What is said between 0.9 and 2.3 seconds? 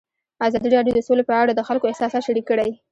د سوله په اړه د خلکو احساسات